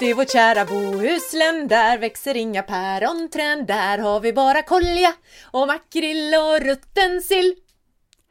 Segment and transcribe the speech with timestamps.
[0.00, 3.66] I vårt kära Bohuslän, där växer inga päronträd.
[3.66, 5.12] Där har vi bara kolja
[5.50, 7.54] och makrill och rutten sill.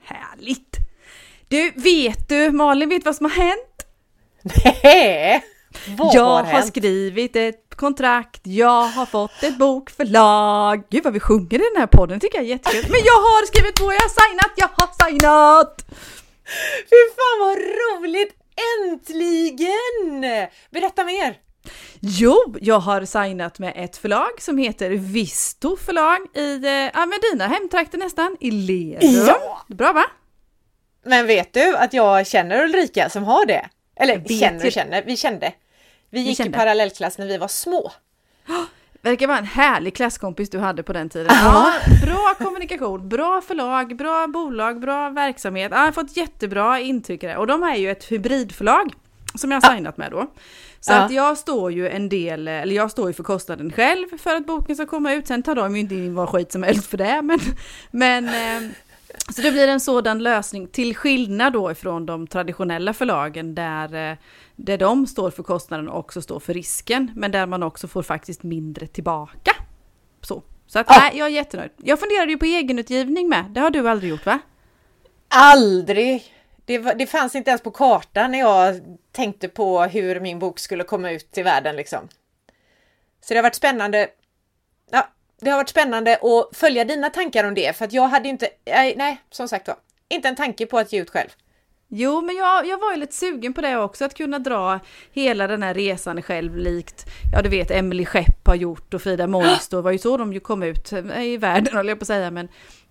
[0.03, 0.77] Härligt!
[1.47, 3.85] Du, vet du, Malin vet vad som har hänt?
[4.83, 5.43] Nej!
[5.87, 10.83] Vad jag har har skrivit ett kontrakt, jag har fått ett bokförlag.
[10.89, 12.91] Gud vad vi sjunger i den här podden, tycker jag är jättekul.
[12.91, 15.85] Men jag har skrivit på, jag har signat, jag har signat!
[16.89, 18.35] Fy fan vad roligt!
[18.81, 20.49] Äntligen!
[20.71, 21.37] Berätta mer!
[21.99, 27.19] Jo, jag har signat med ett förlag som heter Visto förlag i, eh, ja men
[27.31, 29.25] dina hemtrakter nästan, i Lerum.
[29.27, 29.61] Ja.
[29.67, 30.05] Bra va?
[31.05, 33.69] Men vet du att jag känner Ulrika som har det?
[33.95, 35.53] Eller känner och känner, vi kände.
[36.09, 36.57] Vi gick kände.
[36.57, 37.91] i parallellklass när vi var små.
[39.01, 41.27] Verkar vara en härlig klasskompis du hade på den tiden.
[41.29, 41.73] Ja.
[42.05, 45.71] Bra kommunikation, bra förlag, bra bolag, bra verksamhet.
[45.71, 47.37] Ja, jag har fått jättebra intryck där.
[47.37, 48.93] Och de är ju ett hybridförlag
[49.35, 50.27] som jag har signat med då.
[50.79, 50.97] Så Ja.
[50.97, 54.45] att jag står ju en del, eller jag står ju för kostnaden själv för att
[54.45, 55.27] boken ska komma ut.
[55.27, 57.21] Sen tar de ju inte in vad skit som helst för det.
[57.21, 57.39] Men,
[57.91, 58.69] men eh,
[59.35, 64.17] så det blir en sådan lösning till skillnad då ifrån de traditionella förlagen där, eh,
[64.55, 67.11] där de står för kostnaden och också står för risken.
[67.15, 69.51] Men där man också får faktiskt mindre tillbaka.
[70.21, 70.95] Så, så att Ja.
[70.99, 71.71] nej, jag är jättenöjd.
[71.77, 73.45] Jag funderade ju på egenutgivning med.
[73.51, 74.39] Det har du aldrig gjort va?
[75.29, 76.23] Aldrig!
[76.65, 80.59] Det, var, det fanns inte ens på kartan när jag tänkte på hur min bok
[80.59, 82.09] skulle komma ut till världen liksom.
[83.21, 84.07] Så det har varit spännande.
[84.91, 85.07] Ja,
[85.39, 88.49] det har varit spännande att följa dina tankar om det för att jag hade inte,
[88.65, 89.77] nej, nej som sagt var,
[90.09, 91.29] inte en tanke på att ge ut själv.
[91.95, 94.79] Jo, men jag, jag var ju lite sugen på det också, att kunna dra
[95.11, 99.27] hela den här resan själv likt, ja du vet, Emily Skepp har gjort och Frida
[99.27, 102.31] Moisto, var ju så de ju kom ut i världen, håller jag på att säga,
[102.31, 102.47] men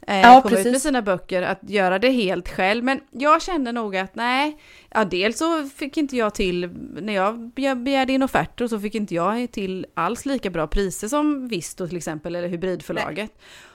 [0.07, 0.73] eh, Ja, kom ut precis.
[0.73, 2.85] med sina böcker, att göra det helt själv.
[2.85, 4.59] Men jag kände nog att nej,
[4.91, 6.69] ja dels så fick inte jag till,
[7.01, 11.09] när jag be- begärde in offerter så fick inte jag till alls lika bra priser
[11.09, 13.31] som Visto till exempel, eller Hybridförlaget.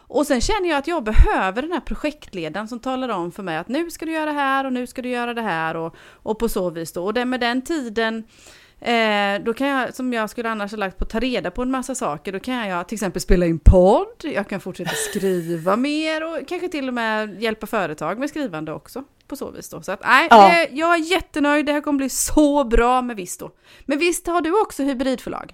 [0.07, 3.57] Och sen känner jag att jag behöver den här projektledaren som talar om för mig
[3.57, 5.95] att nu ska du göra det här och nu ska du göra det här och,
[6.23, 7.05] och på så vis då.
[7.05, 8.23] Och det, med den tiden,
[8.81, 11.61] eh, då kan jag, som jag skulle annars ha lagt på att ta reda på
[11.61, 15.75] en massa saker, då kan jag till exempel spela in podd, jag kan fortsätta skriva
[15.75, 19.03] mer och kanske till och med hjälpa företag med skrivande också.
[19.27, 19.81] På så vis då.
[19.81, 20.47] Så att nej, Ja.
[20.49, 23.49] det, jag är jättenöjd, det här kommer bli så bra med Visto.
[23.85, 25.53] Men visst har du också hybridförlag?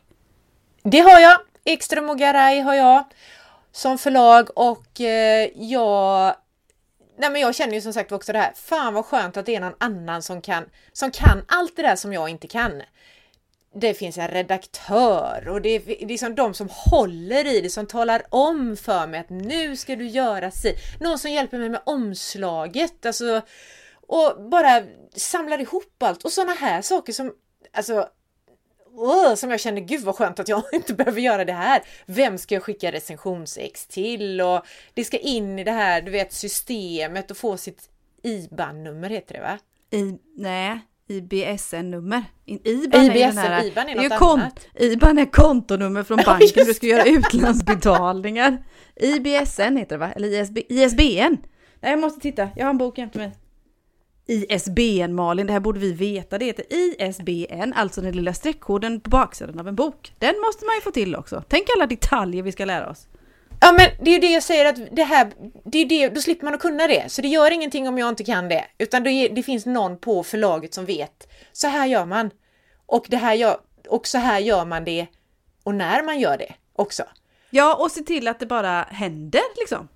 [0.84, 1.38] Det har jag.
[1.66, 3.04] Ekström och Garay har jag
[3.74, 6.36] som förlag och eh, jag
[7.18, 9.56] Nej men jag känner ju som sagt också det här, fan vad skönt att det
[9.56, 12.82] är någon annan som kan, som kan allt det där som jag inte kan.
[13.76, 18.24] Det finns en redaktör och det är, liksom de som håller i det, som talar
[18.30, 20.76] om för mig att nu ska du göra si.
[21.00, 23.42] Någon som hjälper mig med omslaget, alltså
[24.08, 24.84] och bara
[25.16, 27.34] samlar ihop allt och sådana här saker som,
[27.74, 28.10] alltså
[28.96, 31.82] Åh, som jag känner, gud vad skönt att jag inte behöver göra det här.
[32.06, 34.42] Vem ska jag skicka recensionsex till?
[34.42, 34.62] Och
[34.94, 37.90] det ska in i det här, du vet, systemet och få sitt
[38.24, 39.58] IBAN-nummer heter det va?
[39.92, 42.24] I, nej, IBSN-nummer.
[42.46, 44.68] IBAN, är IBSN, den här, IBAN är något kon- annat.
[44.76, 48.64] IBAN är kontonummer från Ja, banken just du ska göra utlandsbetalningar.
[48.96, 50.12] IBSN heter det va?
[50.12, 51.38] Eller ISB, ISBN?
[51.82, 52.50] Nej, jag måste titta.
[52.56, 53.32] Jag har en bok jämte mig.
[54.26, 56.38] ISBN Malin, det här borde vi veta.
[56.38, 60.14] Det heter ISBN, alltså den lilla streckkoden på baksidan av en bok.
[60.20, 61.44] Den måste man ju få till också.
[61.48, 63.08] Tänk alla detaljer vi ska lära oss.
[63.62, 65.32] Ja men det är ju det jag säger att det här,
[65.66, 67.12] det är det, då slipper man att kunna det.
[67.12, 68.66] Så det gör ingenting om jag inte kan det.
[68.78, 72.30] Utan det, det finns någon på förlaget som vet, så här gör man.
[72.86, 73.58] Och, det här gör,
[73.90, 75.08] och så här gör man det
[75.64, 77.04] och när man gör det också.
[77.50, 79.88] Ja, och se till att det bara händer liksom.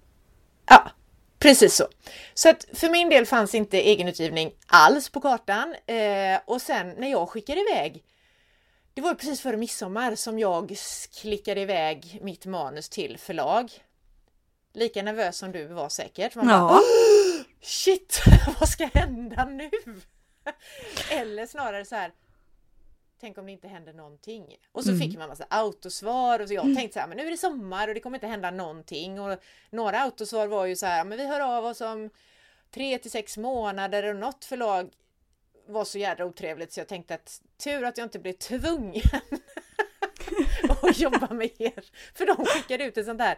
[0.70, 0.92] Ja,
[1.40, 1.88] precis så.
[2.34, 5.76] Så att för min del fanns inte egenutgivning alls på kartan.
[5.86, 8.04] Eh, och sen när jag skickade iväg,
[8.94, 10.76] det var precis före midsommar som jag
[11.22, 13.72] klickade iväg mitt manus till förlag.
[14.74, 16.36] Lika nervös som du var säkert.
[16.36, 16.82] Man bara, Ja.
[17.62, 18.22] Shit,
[18.60, 19.70] vad ska hända nu?
[21.12, 22.12] Eller snarare så här.
[23.20, 24.58] Tänk om det inte händer någonting.
[24.72, 27.32] Och så fick man massa autosvar och så jag tänkte så här, men nu är
[27.32, 29.20] det sommar och det kommer inte hända någonting.
[29.20, 32.10] Och några autosvar var ju så här, men vi hör av oss om
[32.72, 34.90] tre till sex månader och något förlag
[35.68, 39.02] var så jädra otrevligt så jag tänkte att tur att jag inte blev tvungen
[40.84, 41.84] att jobba med er.
[42.14, 43.38] För de skickade ut ett sånt där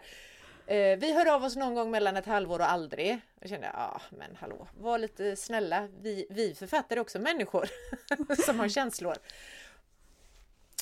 [0.70, 3.20] Eh, vi hör av oss någon gång mellan ett halvår och aldrig.
[3.40, 5.88] Jag kände, ja men hallå, var lite snälla.
[6.00, 7.68] Vi, vi författare är också människor
[8.46, 9.14] som har känslor.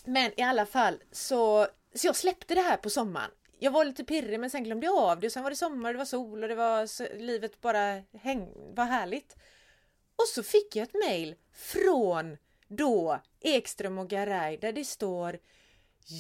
[0.09, 3.31] Men i alla fall så, så jag släppte det här på sommaren.
[3.59, 5.93] Jag var lite pirrig men sen glömde jag av det och sen var det sommar,
[5.93, 9.37] det var sol och det var så, livet bara häng, var härligt.
[10.17, 12.37] Och så fick jag ett mail från
[12.69, 15.39] då Ekström och Garay där det står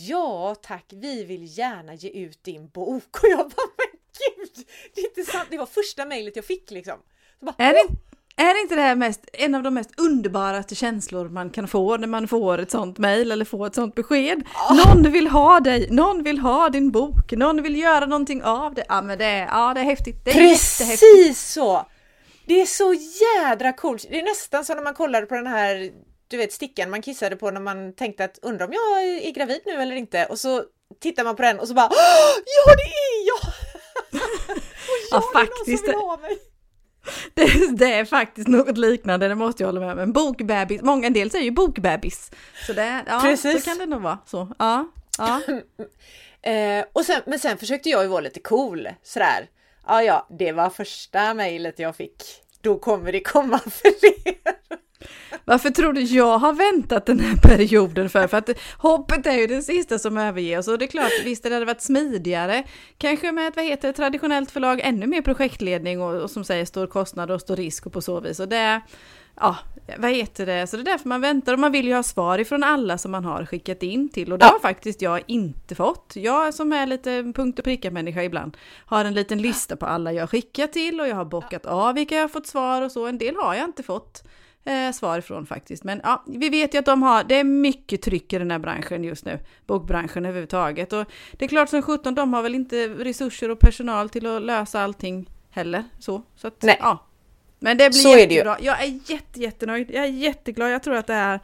[0.08, 4.66] Ja tack, vi vill gärna ge ut din bok och jag bara men gud!
[4.94, 6.98] Det är inte sant, det var första mejlet jag fick liksom.
[7.38, 8.07] Så bara, Är det!
[8.38, 12.06] Är inte det här mest, en av de mest underbaraste känslor man kan få när
[12.06, 14.42] man får ett sånt mejl eller får ett sånt besked?
[14.84, 18.84] Någon vill ha dig, någon vill ha din bok, någon vill göra någonting av det.
[18.88, 20.34] Ja men det är, ja, det är häftigt, det är.
[20.34, 21.86] Precis så!
[22.46, 24.06] Det är så jädra coolt.
[24.10, 25.90] Det är nästan som när man kollade på den här
[26.30, 29.60] du vet stickan man kissade på när man tänkte att undra om jag är gravid
[29.66, 30.62] nu eller inte och så
[31.02, 33.40] tittar man på den och så bara "Åh, Ja det är jag!
[35.18, 35.84] och Ja, ja, är någon faktiskt.
[35.84, 36.38] som vill ha mig!
[37.34, 39.98] Det, det är faktiskt något liknande, det måste jag hålla med om.
[39.98, 42.30] En bokbebis, många en del säger ju bokbebis.
[42.66, 43.64] Så det, ja, Precis.
[43.64, 44.48] så kan det nog vara så.
[44.58, 44.88] Ja,
[45.18, 45.40] ja.
[46.42, 49.48] Eh, och sen, men sen försökte jag ju vara lite cool sådär.
[49.86, 52.24] Ja, ja, det var första mejlet jag fick.
[52.60, 54.38] Då kommer det komma fler.
[55.44, 58.26] Varför tror du jag har väntat den här perioden för?
[58.26, 61.42] För att hoppet är ju det sista som överger oss och det är klart, visst
[61.42, 62.64] det hade varit smidigare.
[62.98, 66.86] Kanske med ett, vad heter traditionellt förlag, ännu mer projektledning och, och som säger stor
[66.86, 68.40] kostnad och stor risk och på så vis.
[68.40, 68.80] Och det,
[69.40, 69.56] ja,
[69.98, 72.38] vad heter det, så det är därför man väntar och man vill ju ha svar
[72.38, 74.52] ifrån alla som man har skickat in till och det Ja.
[74.52, 76.12] har faktiskt jag inte fått.
[76.16, 78.56] Jag som är lite punkt och pricka människa ibland
[78.86, 82.14] har en liten lista på alla jag skickat till och jag har bockat av vilka
[82.14, 83.06] jag har fått svar och så.
[83.06, 84.22] En del har jag inte fått
[84.64, 85.84] eh, svar ifrån faktiskt.
[85.84, 88.58] Men ja, vi vet ju att de har, det är mycket tryck i den här
[88.58, 90.92] branschen just nu, bokbranschen överhuvudtaget.
[90.92, 94.42] Och det är klart som 17, de har väl inte resurser och personal till att
[94.42, 95.84] lösa allting heller.
[95.98, 96.76] Så, så att, Nej.
[96.80, 97.04] ja.
[97.58, 98.38] Men det blir Så är det ju.
[98.38, 98.56] jättebra.
[98.60, 99.90] Jag är jätte, jättenöjd.
[99.92, 100.70] Jag är jätteglad.
[100.72, 101.40] Jag tror att det är,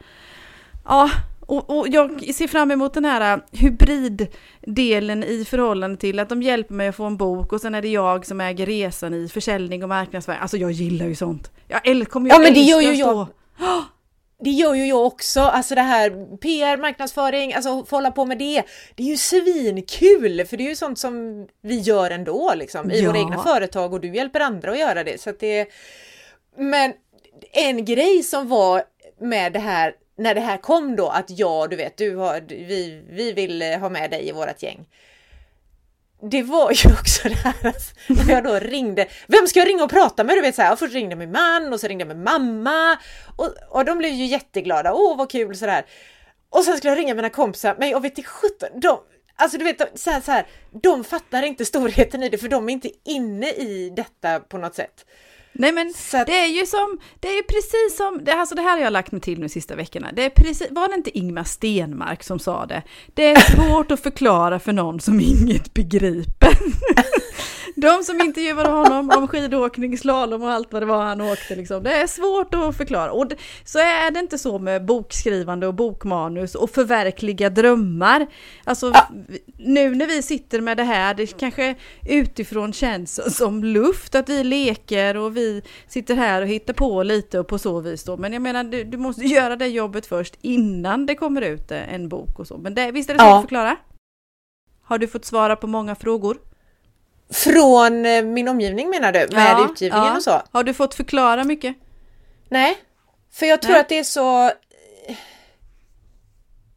[0.85, 1.09] ja,
[1.39, 6.73] och, och jag ser fram emot den här hybriddelen i förhållande till att de hjälper
[6.73, 9.83] mig att få en bok och sen är det jag som äger resan i försäljning
[9.83, 10.39] och marknadsföring.
[10.41, 11.51] Alltså jag gillar ju sånt.
[11.67, 13.07] Jag kommer ju Ja, men det gör ju jag.
[13.09, 13.27] stå-
[14.39, 18.37] Det gör ju jag också, alltså det här PR, marknadsföring, alltså få hålla på med
[18.37, 18.63] det.
[18.95, 22.99] Det är ju svinkul, för det är ju sånt som vi gör ändå liksom i
[23.01, 23.09] Ja.
[23.09, 25.21] våra egna företag och du hjälper andra att göra det.
[25.21, 25.67] Så det
[26.57, 26.93] Men
[27.51, 28.83] en grej som var
[29.21, 33.03] med det här när det här kom då att ja, du vet, du har, vi,
[33.09, 34.85] vi vill ha med dig i vårat gäng.
[36.29, 39.83] Det var ju också det här att när jag då ringde, vem ska jag ringa
[39.83, 40.37] och prata med?
[40.37, 42.23] Du vet så här, jag först ringde jag min man och så ringde jag min
[42.23, 42.97] mamma
[43.35, 45.85] och, och de blev ju jätteglada, åh vad kul sådär.
[46.49, 48.99] Och sen skulle jag ringa mina kompisar, men jag vet inte sjutton, de,
[49.35, 50.47] alltså du vet så här, så här,
[50.83, 54.75] de fattar inte storheten i det för de är inte inne i detta på något
[54.75, 55.05] sätt.
[55.57, 58.61] Nej men att- det är ju som, det är ju precis som, det, alltså det
[58.61, 60.07] här har jag lagt mig till nu sista veckorna.
[60.13, 62.83] Det är precis, var det inte Ingmar Stenmark som sa det?
[63.13, 66.49] Det är svårt att förklara för någon som inget begriper.
[67.77, 71.83] De som intervjuade honom om skidåkning, slalom och allt vad det var han åkte liksom.
[71.83, 73.11] Det är svårt att förklara.
[73.11, 73.31] Och
[73.65, 78.27] så är det inte så med bokskrivande och bokmanus och förverkliga drömmar.
[78.63, 78.93] Alltså
[79.57, 81.75] nu när vi sitter med det här, det kanske
[82.09, 87.39] utifrån känns som luft att vi leker och vi sitter här och hittar på lite
[87.39, 88.17] och på så vis då.
[88.17, 92.09] Men jag menar, du, du måste göra det jobbet först innan det kommer ut en
[92.09, 92.57] bok och så.
[92.57, 93.35] Men det, visst är det så Ja.
[93.37, 93.75] att förklara?
[94.83, 96.37] Har du fått svara på många frågor?
[97.33, 99.19] Från eh, min omgivning menar du?
[99.19, 100.15] Med Ja, utgivningen ja.
[100.17, 100.41] och så?
[100.51, 101.75] Har du fått förklara mycket?
[102.49, 102.77] Nej,
[103.31, 103.81] för jag tror Nej.
[103.81, 104.51] att det är så...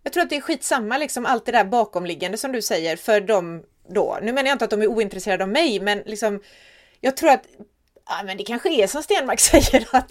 [0.03, 3.21] Jag tror att det är skitsamma liksom allt det där bakomliggande som du säger för
[3.21, 4.19] dem då.
[4.23, 6.41] Nu menar jag inte att de är ointresserade av mig men liksom
[7.01, 7.45] jag tror att
[8.11, 10.09] Ja, men det kanske är som Stenmark säger att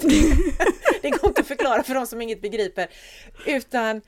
[1.01, 2.87] det går inte att förklara för de som inget begriper.
[3.45, 4.01] Utan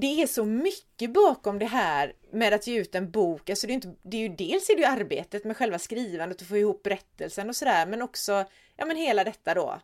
[0.00, 3.50] det är så mycket bakom det här med att ge ut en bok.
[3.50, 6.40] Alltså det är, inte, det är ju dels är det ju arbetet med själva skrivandet
[6.40, 8.44] och få ihop berättelsen och sådär men också
[8.76, 9.80] ja men hela detta då.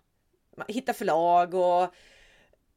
[0.69, 1.95] Hitta förlag och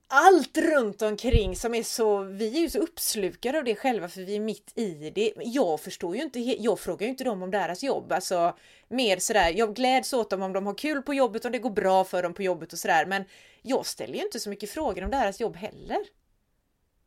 [0.10, 4.22] allt runt omkring som är så, vi är ju så uppslukade av det själva för
[4.22, 5.34] vi är mitt i det.
[5.38, 9.54] Jag förstår ju inte, jag frågar ju inte dem om deras jobb, alltså mer sådär,
[9.56, 12.24] jag gläds åt dem om de har kul på jobbet, om det går bra för
[12.24, 13.24] dem på jobbet och sådär, men
[13.62, 15.98] jag ställer ju inte så mycket frågor om deras jobb heller.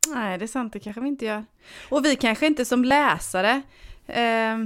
[0.08, 1.44] Nej, det är sant, det kanske vi inte gör.
[1.88, 3.62] Och vi kanske inte som läsare,
[4.06, 4.58] eh,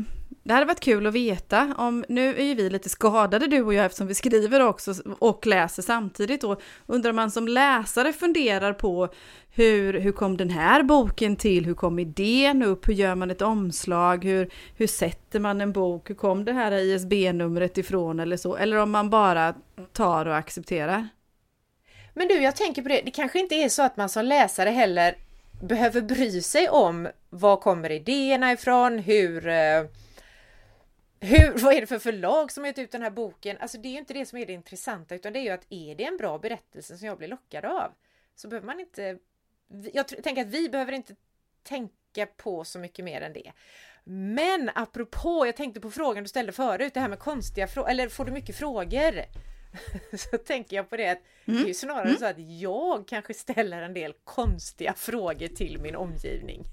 [0.43, 3.75] det hade varit kul att veta om, nu är ju vi lite skadade du och
[3.75, 9.09] jag eftersom vi skriver också och läser samtidigt och undrar man som läsare funderar på
[9.51, 13.43] hur, hur kom den här boken till, hur kom idén upp, hur gör man ett
[13.43, 18.57] omslag, hur, hur sätter man en bok, hur kom det här ISB-numret ifrån eller så,
[18.57, 19.55] eller om man bara
[19.93, 21.09] tar och accepterar.
[22.15, 24.71] Men du, jag tänker på det, det kanske inte är så att man som läsare
[24.71, 25.15] heller
[25.67, 29.85] behöver bry sig om var kommer idéerna ifrån, hur eh,
[31.21, 33.57] hur, vad är det för förlag som har gett ut den här boken?
[33.61, 35.67] Alltså det är ju inte det som är det intressanta utan det är ju att
[35.71, 37.93] är det en bra berättelse som jag blir lockad av?
[38.35, 39.19] så behöver man inte...
[39.93, 41.15] Jag tänker att vi behöver inte
[41.63, 43.53] tänka på så mycket mer än det.
[44.05, 48.09] Men apropå, jag tänkte på frågan du ställde förut, det här med konstiga frågor, eller
[48.09, 49.25] får du mycket frågor?
[50.13, 51.61] så tänker jag på det att mm.
[51.61, 52.19] det är ju snarare mm.
[52.19, 56.65] så att jag kanske ställer en del konstiga frågor till min omgivning.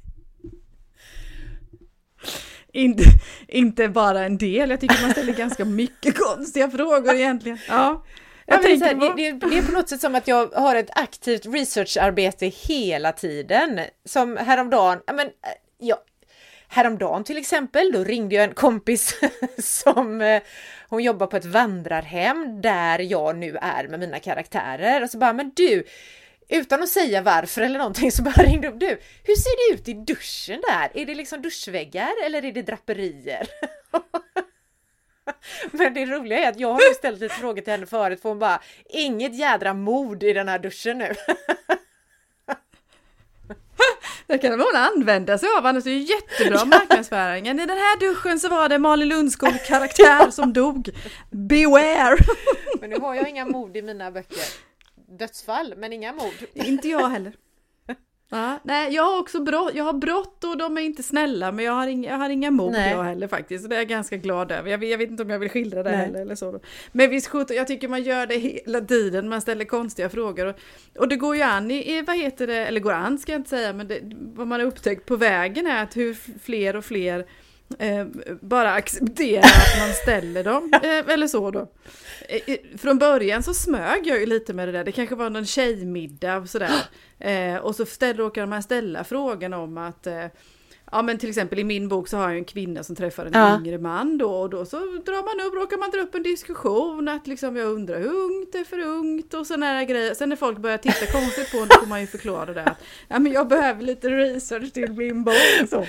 [2.74, 3.03] Inte,
[3.48, 7.58] inte bara en del, jag tycker man ställer ganska mycket konstiga frågor egentligen.
[7.67, 8.05] Ja.
[8.46, 9.15] Jag ja, här, på...
[9.15, 13.79] det, det, är på något sätt som att jag har ett aktivt researcharbete hela tiden.
[14.05, 15.29] Som häromdagen, men,
[15.77, 16.03] ja,
[16.72, 19.20] häromdagen till exempel, då ringde jag en kompis
[19.58, 20.42] som eh,
[20.90, 25.34] hon jobbar på ett vandrarhem där jag nu är med mina karaktärer och så bara,
[25.34, 25.84] men du,
[26.50, 29.00] utan att säga varför eller någonting så bara ringde upp du.
[29.24, 31.01] Hur ser det ut i duschen där?
[31.01, 33.48] Är det liksom duschväggar eller är det draperier?
[35.72, 38.30] Men det roliga är att jag har ju ställt lite frågor till henne förut för
[38.30, 41.16] hon bara Inget jädra mod i den här duschen nu.
[44.31, 47.47] Det kan hon använda sig av, annars är det jättebra marknadsföring.
[47.47, 50.89] I den här duschen så var det Malin Lundskog karaktär som dog.
[51.29, 52.17] Beware!
[52.81, 54.43] Men nu har jag inga mod i mina böcker.
[55.19, 56.33] Dödsfall, men inga mord.
[56.53, 57.33] Inte jag heller.
[58.33, 61.65] Ja, nej, jag har också brott, jag har brott och de är inte snälla men
[61.65, 62.91] jag har inga, jag har inga mord nej.
[62.91, 63.69] jag heller faktiskt.
[63.69, 64.71] Det är jag ganska glad över.
[64.71, 66.00] Jag, jag vet inte om jag vill skildra det nej.
[66.00, 66.59] heller eller så.
[66.91, 70.45] Men visst jag tycker man gör det hela tiden, man ställer konstiga frågor.
[70.45, 70.55] Och,
[70.97, 73.39] och det går ju an i, i, vad heter det, eller går an ska jag
[73.39, 74.00] inte säga, men det,
[74.35, 77.25] vad man har upptäckt på vägen är att hur fler och fler
[77.80, 78.06] Eh,
[78.42, 81.72] bara acceptera att man ställer dem, eh, eller så då.
[82.30, 85.46] Eh, från början så smög jag ju lite med det där, det kanske var någon
[85.46, 86.72] tjejmiddag och sådär.
[87.62, 90.08] Och så ställ, råkade man ställa frågan om att
[90.92, 93.32] Ja men till exempel i min bok så har jag en kvinna som träffar en
[93.34, 93.58] ja.
[93.58, 97.08] yngre man då och då så drar man upp, råkar man dra upp en diskussion
[97.08, 100.13] att liksom jag undrar hur ungt är för ungt och sådana här grejer.
[100.13, 102.84] Sen när folk börjar titta konstigt på en då får man ju förklara det att
[103.08, 105.70] ja men jag behöver lite research till min bok.
[105.70, 105.86] Så.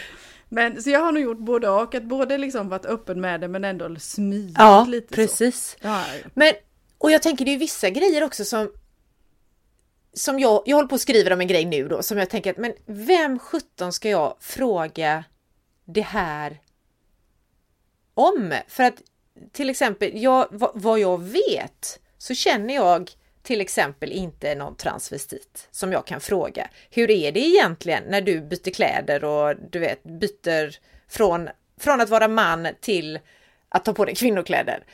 [0.52, 3.48] Men så jag har nog gjort både och, att både liksom varit öppen med det
[3.48, 5.70] men ändå smygat ja, lite precis.
[5.70, 5.76] så.
[5.80, 6.26] Ja, precis.
[6.34, 6.52] Men,
[6.98, 8.72] och jag tänker det är vissa grejer också som
[10.14, 12.50] som jag, jag håller på att skriva om en grej nu då som jag tänker
[12.50, 15.24] att men vem sjutton ska jag fråga
[15.84, 16.60] det här
[18.14, 18.54] om?
[18.68, 19.02] För att
[19.52, 23.10] till exempel, jag, vad, vad jag vet så känner jag
[23.42, 26.68] till exempel inte någon transvestit som jag kan fråga.
[26.90, 30.76] Hur är det egentligen när du byter kläder och du vet byter
[31.08, 31.48] från,
[31.80, 33.18] från att vara man till
[33.68, 34.84] att ta på dig kvinnokläder?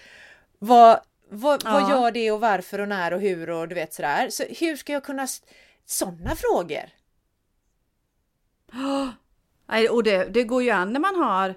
[0.58, 1.72] Vad, vad, ja.
[1.72, 4.30] vad gör det och varför och när och hur och du vet sådär.
[4.30, 5.26] Så hur ska jag kunna...
[5.86, 6.90] Sådana frågor!
[9.70, 11.54] Oh, och det, det går ju an när man har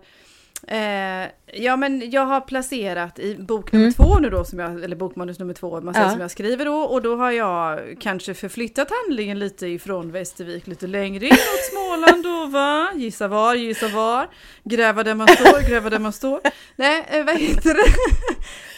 [0.68, 3.94] Eh, ja men jag har placerat i bok nummer mm.
[3.94, 6.12] två nu då, som jag, eller bokmanus nummer två, man säger, ja.
[6.12, 10.88] som jag skriver då, och då har jag kanske förflyttat handlingen lite ifrån Västervik lite
[10.88, 12.92] längre in mot Småland då va?
[12.96, 14.28] Gissa var, gissa var.
[14.64, 16.40] Gräva där man står, gräva där man står.
[16.76, 17.94] Nej, eh, vad heter det?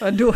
[0.00, 0.32] ja, då,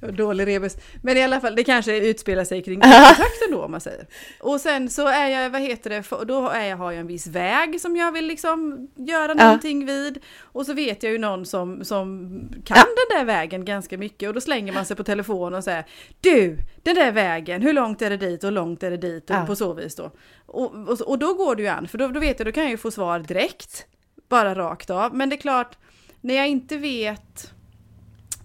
[0.00, 0.76] dålig rebus.
[1.02, 2.80] Men i alla fall, det kanske utspelar sig kring
[3.16, 4.06] trakten då om man säger.
[4.40, 7.26] Och sen så är jag, vad heter det, då är jag, har jag en viss
[7.26, 9.44] väg som jag vill liksom göra ja.
[9.44, 10.18] någonting vid.
[10.42, 12.28] Och så vet jag ju någon som, som
[12.64, 12.84] kan ja.
[12.84, 15.84] den där vägen ganska mycket och då slänger man sig på telefon och säger
[16.20, 19.36] Du, den där vägen, hur långt är det dit och långt är det dit och
[19.36, 19.46] ja.
[19.46, 20.10] på så vis då.
[20.46, 22.62] Och, och, och, då går det ju an, för då, då vet jag, då kan
[22.62, 23.86] jag ju få svar direkt.
[24.28, 25.14] Bara rakt av.
[25.14, 25.78] Men det är klart,
[26.20, 27.52] när jag inte vet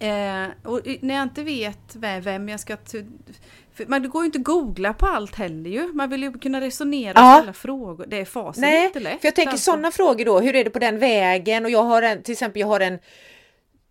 [0.04, 2.78] Eh, och när jag inte vet vem jag ska...
[3.88, 5.94] Man, går ju inte att googla på allt heller ju.
[5.94, 8.06] Man vill ju kunna resonera och ställa frågor.
[8.08, 9.22] Det är fasen Nej, inte lätt.
[9.22, 9.72] för jag tänker alltså.
[9.72, 10.40] sådana frågor då.
[10.40, 11.66] Hur är det på den vägen?
[11.66, 13.00] Och jag har en, till exempel jag har en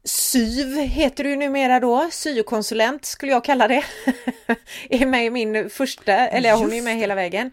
[0.05, 3.85] SYV heter det ju numera då, syokonsulent skulle jag kalla det.
[4.91, 7.53] är med i min första, eller Just hon är med hela vägen.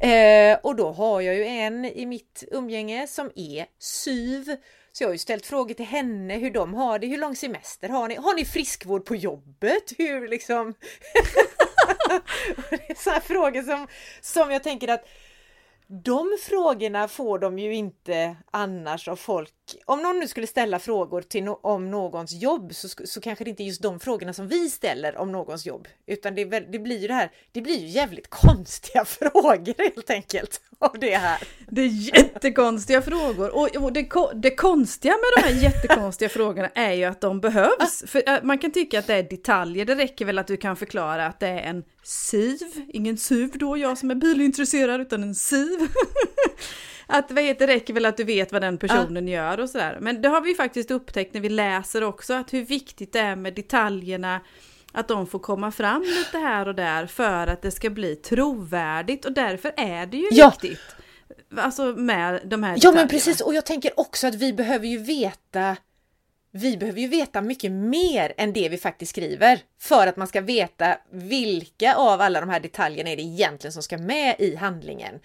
[0.00, 4.56] Eh, och då har jag ju en i mitt umgänge som är SYV
[4.92, 7.88] så jag har ju ställt frågor till henne hur de har det, hur lång semester
[7.88, 8.14] har ni?
[8.14, 9.92] Har ni friskvård på jobbet?
[9.98, 10.74] Hur liksom?
[12.70, 13.86] det är sådana frågor som,
[14.20, 15.08] som jag tänker att
[15.92, 19.52] de frågorna får de ju inte annars av folk.
[19.84, 23.50] Om någon nu skulle ställa frågor till no om någons jobb så, så kanske det
[23.50, 25.88] inte är just de frågorna som vi ställer om någons jobb.
[26.06, 30.60] Utan det, det blir ju det här, det blir ju jävligt konstiga frågor helt enkelt
[30.78, 31.38] av det här.
[31.68, 36.92] Det är jättekonstiga frågor och, och det, det, konstiga med de här jättekonstiga frågorna är
[36.92, 38.04] ju att de behövs.
[38.06, 40.76] För äh, man kan tycka att det är detaljer, det räcker väl att du kan
[40.76, 45.34] förklara att det är en SIV, ingen SUV då, jag som är bilintresserad, utan en
[45.34, 45.78] SIV.
[47.06, 49.34] att vad heter, det räcker väl att du vet vad den personen ja.
[49.34, 49.98] gör och sådär.
[50.00, 53.36] Men det har vi faktiskt upptäckt när vi läser också, att hur viktigt det är
[53.36, 54.40] med detaljerna
[54.92, 59.24] att de får komma fram lite här och där för att det ska bli trovärdigt
[59.24, 60.50] och därför är det ju Ja.
[60.50, 60.80] viktigt.
[61.56, 63.00] Alltså med de här Ja detaljerna.
[63.00, 65.76] men precis och jag tänker också att vi behöver ju veta
[66.52, 70.40] vi behöver ju veta mycket mer än det vi faktiskt skriver för att man ska
[70.40, 75.20] veta vilka av alla de här detaljerna är det egentligen som ska med i handlingen.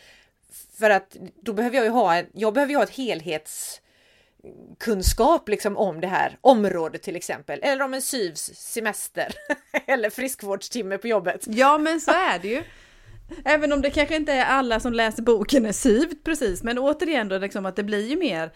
[0.79, 6.01] För att då behöver jag ju ha, jag behöver ju ha ett helhetskunskap liksom om
[6.01, 9.33] det här området till exempel, eller om en syvs semester
[9.85, 11.43] eller friskvårdstimme på jobbet.
[11.47, 12.63] Ja men så är det ju.
[13.45, 17.27] Även om det kanske inte är alla som läser boken är syvt precis, men återigen
[17.27, 18.51] då liksom att det blir ju mer,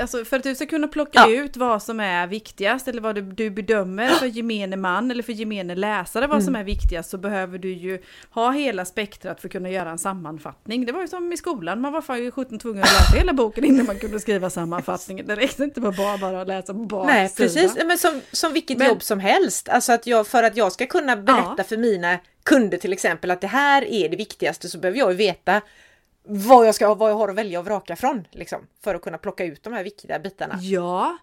[0.00, 1.28] alltså för att du ska kunna plocka Ja.
[1.30, 5.32] ut vad som är viktigast eller vad du, du bedömer för gemene man eller för
[5.32, 6.60] gemene läsare vad som Mm.
[6.60, 10.86] är viktigast så behöver du ju ha hela spektrat för att kunna göra en sammanfattning.
[10.86, 13.32] Det var ju som i skolan, man var fan ju 17 tvungen att läsa hela
[13.32, 15.26] boken innan man kunde skriva sammanfattningen.
[15.26, 17.06] Det räckte inte med bara, bara att läsa baksidan.
[17.06, 19.68] Nej precis, men som, som vilket Men- jobb som helst.
[19.68, 21.64] Alltså att jag, för att jag ska kunna berätta Ja.
[21.64, 25.16] för mina kunder till exempel att det här är det viktigaste så behöver jag ju
[25.16, 25.60] veta
[26.28, 28.26] vad jag, ska, vad jag har att välja och vraka från.
[28.30, 30.58] Liksom, för att kunna plocka ut de här viktiga bitarna.
[30.60, 31.18] Ja.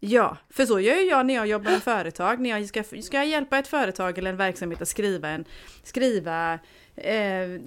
[0.00, 2.40] Ja, för så gör ju jag när jag jobbar med företag.
[2.40, 5.44] När jag ska, ska jag hjälpa ett företag eller en verksamhet att skriva en
[5.82, 6.58] skriva
[6.96, 7.14] eh,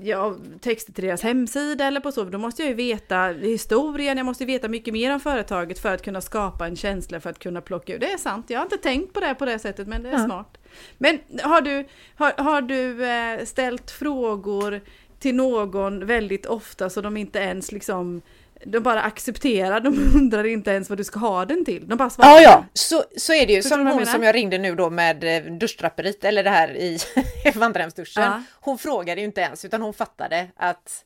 [0.08, 4.26] ja, texter till deras hemsida eller på så, då måste jag ju veta historien, jag
[4.26, 7.62] måste veta mycket mer om företaget för att kunna skapa en känsla för att kunna
[7.62, 8.02] plocka ut.
[8.02, 10.14] Det är sant, jag har inte tänkt på det på det sättet men det är
[10.14, 10.26] Ja.
[10.26, 10.58] smart.
[10.98, 11.86] Men har du,
[12.16, 14.82] har, har du eh, ställt frågor
[15.22, 18.22] till någon väldigt ofta så de inte ens liksom
[18.66, 21.88] de bara accepterar, de undrar inte ens vad du ska ha den till.
[21.88, 22.30] De bara svarar.
[22.30, 23.62] Ja, ja, så, så är det ju.
[23.62, 24.12] Förstår Som hon menar?
[24.12, 27.00] som jag ringde nu då med eh, duschdraperiet, eller det här i
[27.56, 28.24] vandrarhemsduschen.
[28.24, 28.44] Ja.
[28.60, 31.06] Hon frågade ju inte ens, utan hon fattade att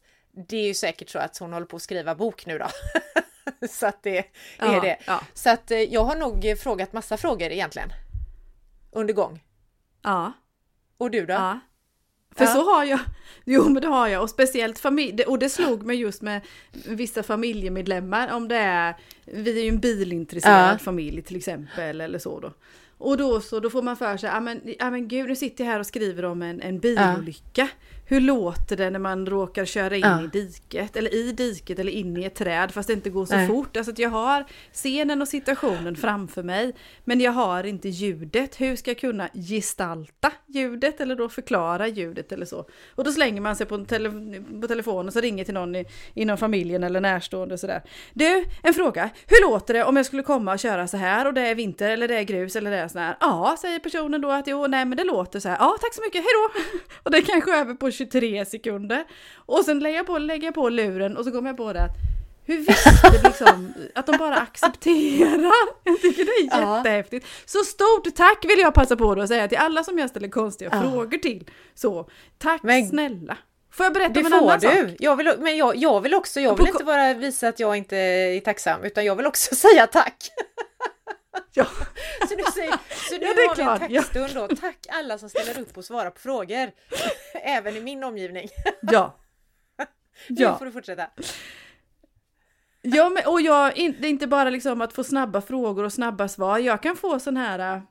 [0.49, 2.67] det är ju säkert så att hon håller på att skriva bok nu då.
[3.69, 4.25] så att det är
[4.59, 4.97] Ja, det.
[5.07, 5.21] ja.
[5.33, 7.89] Så att eh, jag har nog frågat massa frågor egentligen.
[8.91, 9.43] Under gång.
[10.03, 10.33] Ja.
[10.97, 11.33] Och du då?
[11.33, 11.59] Ja.
[12.37, 12.51] För Ja.
[12.53, 12.99] så har jag,
[13.45, 16.41] jo men det har jag och speciellt familj, och det slog mig just med
[16.85, 20.77] vissa familjemedlemmar om det är, vi är ju en bilintresserad Ja.
[20.77, 22.53] familj till exempel eller så då.
[22.97, 25.63] Och då så, då får man för sig, ja men, ja men gud nu sitter
[25.63, 27.67] jag här och skriver om en, en bilolycka.
[28.07, 30.23] Hur låter det när man råkar köra in Ja.
[30.23, 33.35] i diket eller i diket eller in i ett träd fast det inte går så
[33.35, 33.47] Nej.
[33.47, 33.77] fort.
[33.77, 38.61] Alltså att jag har scenen och situationen framför mig men jag har inte ljudet.
[38.61, 42.65] Hur ska jag kunna gestalta ljudet eller då förklara ljudet eller så?
[42.95, 44.09] Och då slänger man sig på, en tele
[44.61, 47.81] på telefonen och så ringer till någon i, inom familjen eller närstående och sådär.
[48.13, 49.09] Du, en fråga.
[49.27, 51.89] Hur låter det om jag skulle komma och köra så här och det är vinter
[51.89, 53.17] eller det är grus eller det är så här?
[53.19, 55.57] Ja, säger personen då att jo, nej men det låter så här.
[55.59, 56.69] Ja, tack så mycket, hejdå!
[57.03, 59.05] Och det är kanske över på 23 sekunder.
[59.35, 61.81] Och sen lägger jag på, lägger jag på luren och så kommer jag på det
[61.83, 61.91] att
[62.47, 65.51] hur visste liksom att de bara accepterar?
[65.83, 66.77] Jag tycker det är Ja.
[66.77, 67.27] jättehäftigt.
[67.45, 70.69] Så stort tack vill jag passa på att säga till alla som jag ställer konstiga
[70.73, 70.81] Ja.
[70.91, 71.49] frågor till.
[71.75, 73.37] Så, tack Men- snälla.
[73.71, 74.71] Får jag berätta om en annan sak?
[74.73, 74.95] du!
[74.99, 77.97] Jag vill, men jag, jag vill också, jag vill inte bara visa att jag inte
[77.97, 80.17] är tacksam utan jag vill också säga tack!
[81.53, 81.65] Ja.
[82.29, 82.71] Så nu, säger,
[83.09, 84.55] så nu Ja, har vi en tackstund då.
[84.55, 86.71] Tack alla som ställer upp och svarar på frågor.
[87.33, 88.47] Även i min omgivning.
[88.81, 89.17] Ja.
[89.77, 89.85] Nu
[90.27, 90.57] Ja.
[90.57, 91.07] får du fortsätta.
[92.81, 95.93] Ja, men, och jag, in, det är inte bara liksom att få snabba frågor och
[95.93, 96.57] snabba svar.
[96.59, 97.81] Jag kan få sån här, äh,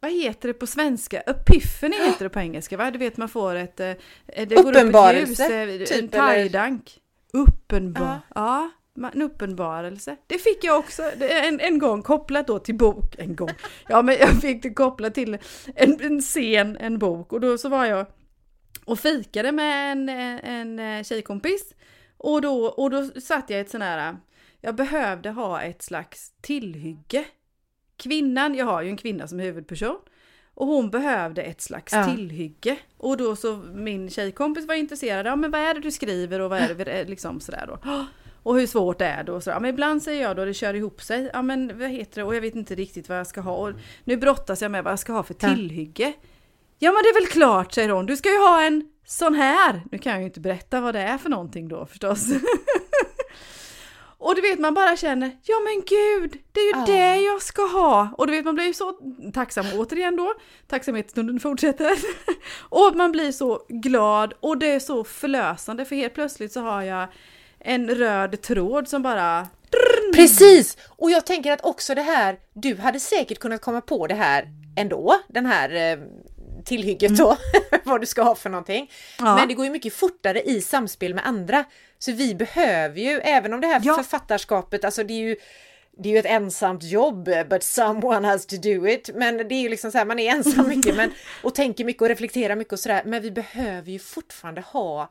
[0.00, 1.20] vad heter det på svenska?
[1.20, 2.90] Epiphany heter det på engelska va?
[2.90, 3.92] Du vet man får ett, äh,
[4.26, 6.98] det går upp ett Uppenbarelse, ljus, äh, typ, en tajdank.
[7.32, 8.20] Uppenbar, Ja.
[8.34, 8.70] ja.
[9.14, 10.16] En uppenbarelse.
[10.26, 13.14] Det fick jag också en, en gång kopplat då till bok.
[13.18, 13.50] En gång.
[13.88, 15.38] Ja men jag fick det kopplat till
[15.74, 17.32] en, en scen, en bok.
[17.32, 18.06] Och då så var jag
[18.84, 21.74] och fikade med en, en, en tjejkompis.
[22.16, 24.16] Och då, och då satt jag i ett sån här,
[24.60, 27.24] jag behövde ha ett slags tillhygge.
[27.96, 29.96] Kvinnan, jag har ju en kvinna som huvudperson.
[30.54, 32.04] Och hon behövde ett slags Ja.
[32.04, 32.76] tillhygge.
[32.96, 36.50] Och då så min tjejkompis var intresserad, ja men vad är det du skriver och
[36.50, 37.78] vad är det liksom sådär då.
[38.46, 39.50] Och hur svårt är det och så.
[39.50, 41.30] Ja, men ibland säger jag då det kör ihop sig.
[41.32, 43.52] Ja men vad heter det och jag vet inte riktigt vad jag ska ha.
[43.52, 43.72] Och
[44.04, 46.12] nu brottas jag med vad jag ska ha för tillhygge.
[46.78, 49.82] Ja men det är väl klart säger hon, du ska ju ha en sån här.
[49.92, 52.26] Nu kan jag ju inte berätta vad det är för någonting då förstås.
[54.18, 56.86] Och du vet man bara känner, ja men gud, det är ju Ja.
[56.86, 58.08] det jag ska ha.
[58.18, 58.98] Och du vet man blir ju så
[59.34, 60.34] tacksam återigen då,
[60.66, 61.92] tacksamhetsstunden fortsätter.
[62.58, 66.82] och man blir så glad och det är så förlösande för helt plötsligt så har
[66.82, 67.08] jag
[67.66, 69.46] en röd tråd som bara
[70.14, 70.76] Precis!
[70.88, 74.48] Och jag tänker att också det här, du hade säkert kunnat komma på det här
[74.76, 75.98] ändå, den här eh,
[76.64, 77.36] tillhygget då,
[77.84, 78.76] vad du ska ha för någonting.
[79.20, 79.30] Mm.
[79.30, 79.36] Ja.
[79.36, 81.64] Men det går ju mycket fortare i samspel med andra.
[81.98, 83.94] Så vi behöver ju, även om det här Ja.
[83.94, 85.36] författarskapet, alltså det är ju
[85.98, 89.10] det är ju ett ensamt jobb, but someone has to do it.
[89.14, 91.10] Men det är ju liksom så här, man är ensam mycket men,
[91.42, 93.02] och tänker mycket och reflekterar mycket och sådär.
[93.04, 95.10] Men vi behöver ju fortfarande ha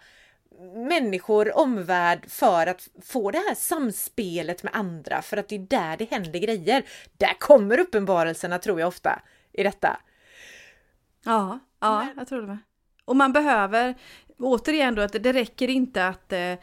[0.76, 5.98] människor, omvärld för att få det här samspelet med andra för att det är där
[5.98, 6.84] det händer grejer.
[7.18, 9.22] Där kommer uppenbarelserna tror jag ofta
[9.54, 9.98] i detta.
[11.26, 12.58] Ja, ja, jag tror det med.
[13.06, 13.96] Och man behöver,
[14.40, 16.54] återigen då, att det räcker inte att eh,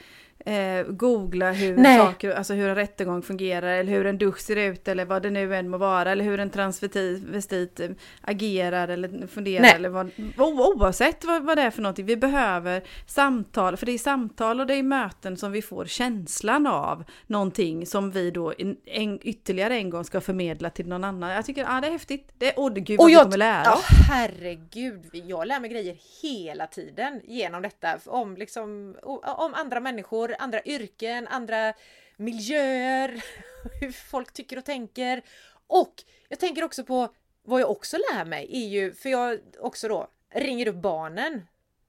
[0.46, 1.98] eh, googla hur, Nej.
[1.98, 5.30] saker, alltså hur en rättegång fungerar eller hur en dusch ser ut eller vad det
[5.30, 7.80] nu än må vara eller hur en transvestit
[8.20, 9.74] agerar eller funderar Nej.
[9.74, 12.06] eller vad, oavsett vad, vad det är för någonting.
[12.06, 16.66] Vi behöver samtal, för det är samtal och det är möten som vi får känslan
[16.66, 21.30] av någonting som vi då en, en, ytterligare en gång ska förmedla till någon annan.
[21.30, 22.32] Jag tycker, ja det är häftigt.
[22.38, 23.86] Det, åh gud vad Och vi jag, kommer lära ja, oss.
[24.08, 27.98] herregud, jag lär mig grejer hela tiden genom detta.
[28.06, 31.74] Om, liksom, om andra människor, andra yrken, andra
[32.16, 33.24] miljöer,
[33.80, 35.22] hur folk tycker och tänker.
[35.66, 37.08] Och jag tänker också på
[37.42, 41.46] vad jag också lär mig är ju, för jag också då ringer upp barnen.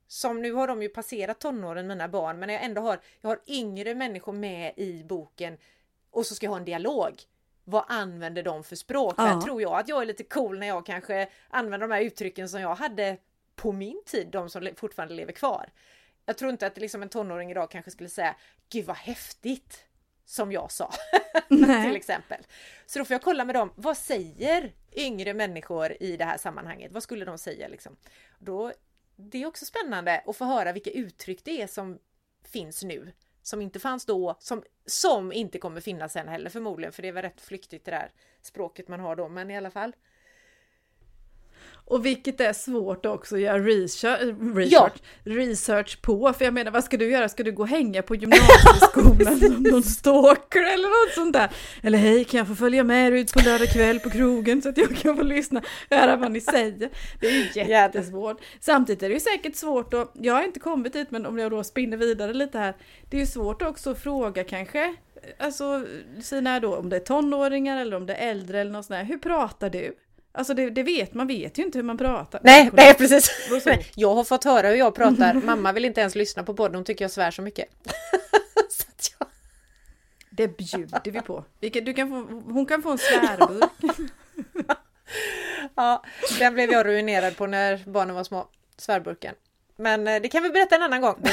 [0.08, 3.39] Som nu har de ju passerat tonåren, mina barn, men jag ändå har, jag har
[3.47, 5.58] yngre människor med i boken
[6.12, 7.21] och så ska jag ha en dialog.
[7.63, 9.15] Vad använder de för språk?
[9.17, 9.23] Ja.
[9.23, 12.49] här tror jag att jag är lite cool när jag kanske använder de här uttrycken
[12.49, 13.17] som jag hade
[13.56, 15.69] på min tid, de som fortfarande lever kvar.
[16.26, 18.36] Jag tror inte att liksom en tonåring idag kanske skulle säga
[18.70, 19.86] Gud vad häftigt!
[20.26, 20.92] Som jag sa
[21.50, 22.46] till exempel.
[22.86, 26.92] Så då får jag kolla med dem, vad säger yngre människor i det här sammanhanget?
[26.92, 27.98] Vad skulle de säga liksom?
[28.40, 28.74] Då,
[29.16, 32.00] det är också spännande att få höra vilka uttryck det är som
[32.44, 33.14] finns nu.
[33.42, 37.12] Som inte fanns då, som, som inte kommer finnas sen heller förmodligen, för det är
[37.12, 39.96] väl rätt flyktigt det där språket man har då, men i alla fall.
[41.86, 44.22] Och vilket är svårt också att göra research,
[44.56, 44.93] research,
[45.24, 46.34] research på.
[46.34, 47.30] För jag menar, vad ska du göra?
[47.30, 51.50] Ska du gå och hänga på gymnasieskolan som någon stalker eller något sånt där?
[51.84, 54.78] Eller hej, kan jag få följa med ut på lördag kväll på krogen så att
[54.78, 56.89] jag kan få lyssna och höra vad ni säger?
[57.19, 58.38] Det är jättesvårt.
[58.60, 61.52] Samtidigt är det ju säkert svårt och jag har inte kommit dit, men om jag
[61.52, 62.76] då spinner vidare lite här.
[63.10, 64.96] Det är ju svårt också att fråga kanske,
[65.38, 65.86] alltså
[66.22, 69.04] sina då, om det är tonåringar eller om det är äldre eller något sånt där.
[69.04, 69.96] Hur pratar du?
[70.36, 72.39] Alltså det, det vet man vet ju inte hur man pratar.
[72.43, 73.32] Nej, nej precis!
[73.96, 76.84] Jag har fått höra hur jag pratar, mamma vill inte ens lyssna på podden, hon
[76.86, 77.65] tycker jag svär så mycket.
[78.69, 78.84] så
[79.19, 79.28] jag...
[80.30, 81.43] Det bjuder vi på.
[81.60, 82.15] Du kan få,
[82.54, 83.69] hon kan få en svärburk.
[85.76, 86.04] Ja,
[86.39, 88.48] den blev jag ruinerad på när barnen var små.
[88.78, 89.36] Svärburken.
[89.76, 91.24] Men eh, det kan vi berätta en annan gång.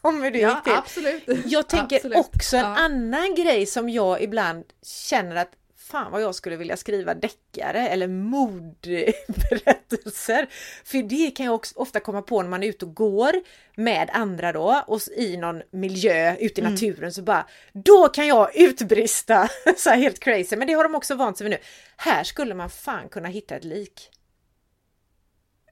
[0.00, 0.72] Om hur det Ja, gick till.
[0.72, 1.22] absolut.
[1.46, 2.18] Jag tänker Absolut.
[2.18, 2.76] också en Ja.
[2.76, 5.50] annan grej som jag ibland känner att
[5.82, 10.48] fan vad jag skulle vilja skriva deckare eller mordberättelser.
[10.84, 13.32] För det kan jag också ofta komma på när man är ute och går
[13.76, 18.56] med andra då och i någon miljö ute i naturen så bara då kan jag
[18.56, 20.56] utbrista så här helt crazy.
[20.56, 21.58] Men det har de också vant sig vid nu.
[21.96, 24.10] Här skulle man fan kunna hitta ett lik.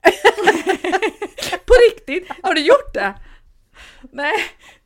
[1.66, 2.28] På riktigt?
[2.42, 3.14] Har du gjort det?
[4.12, 4.32] Nej,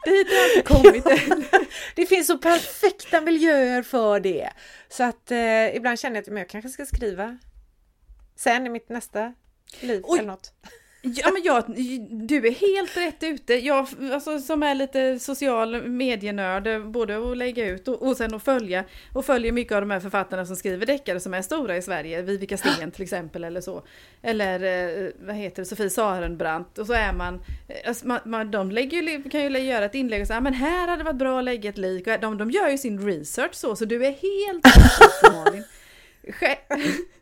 [0.05, 1.45] dit har jag inte kommit än.
[1.95, 4.51] Det finns så perfekta miljöer för det.
[4.89, 7.39] Så att eh, ibland känner jag att jag kanske ska skriva
[8.37, 9.35] sen i mitt nästa
[9.81, 10.19] liv Oj.
[10.19, 10.53] eller något.
[11.07, 11.65] Ja men jag,
[12.29, 13.55] du är helt rätt ute.
[13.55, 18.45] Jag alltså, som är lite social medienörd, både att lägga ut och, och sen att
[18.45, 18.85] följa.
[19.13, 22.23] Och följer mycket av de här författarna som skriver deckare som är stora i Sverige.
[22.23, 23.83] Vivica Sten till exempel eller så.
[24.23, 24.63] Eller
[25.05, 26.79] eh, vad heter det, Sofie Sarenbrant.
[26.79, 27.35] Och så är man,
[27.69, 30.55] eh, alltså, man, man de lägger ju, kan ju göra ett inlägg och säga men
[30.55, 32.07] här hade det varit bra att lägga ett lik.
[32.07, 35.65] Och De, de gör ju sin research så, så du är helt rätt ute, Malin.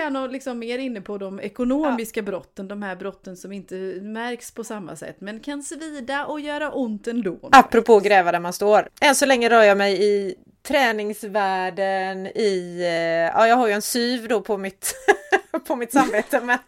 [0.00, 4.50] Är nog liksom mer inne på de ekonomiska brotten, de här brotten som inte märks
[4.50, 7.38] på samma sätt men kan svida och göra ont ändå.
[7.52, 8.88] Apropå gräva där man står.
[9.00, 12.80] Än så länge rör jag mig i träningsvärlden, i...
[12.80, 14.94] eh, Ja, jag har ju en syv då på mitt,
[15.66, 16.58] på mitt samvete, men...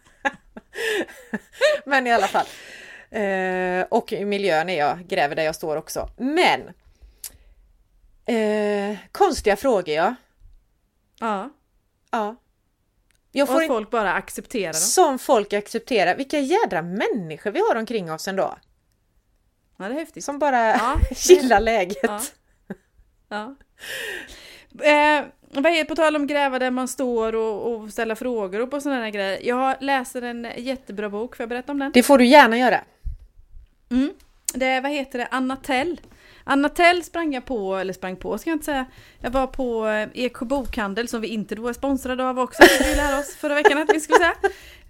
[1.85, 2.45] men i alla fall.
[3.09, 6.09] Eh, och i miljön är jag, gräver där jag står också.
[6.17, 6.61] Men...
[8.25, 10.15] Eh, konstiga frågor, ja.
[11.19, 11.49] Ja,
[12.11, 12.35] Ja.
[13.35, 13.73] Jag och får inte...
[13.73, 14.81] folk bara accepterar dem.
[14.81, 16.15] Som folk accepterar.
[16.15, 18.57] Vilka jädra människor vi har omkring oss ändå.
[19.77, 20.23] Ja, det är häftigt.
[20.23, 21.97] Som bara Ja, gillar läget.
[22.01, 22.21] Ja.
[23.29, 23.55] Ja.
[24.83, 28.71] Eh, vad är på tal om gräva där man står och, och ställa frågor och
[28.71, 29.39] på sådana grejer.
[29.43, 31.91] Jag läser en jättebra bok, får jag berätta om den?
[31.91, 32.81] Det får du gärna göra.
[33.91, 34.13] Mm.
[34.53, 36.01] Det är, vad heter det, Anna Tell.
[36.43, 38.85] Anna Tell sprang jag på, eller sprang på ska jag inte säga.
[39.19, 42.95] Jag var på eh, Eksjö bokhandel som vi inte då är sponsrade av också, vi
[42.95, 44.33] lärde oss förra veckan att vi skulle säga.